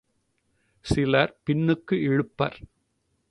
[0.85, 2.57] சிலர் பின்னுக்கு இழுப்பர்.